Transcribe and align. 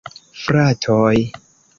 Fratoj! 0.45 1.21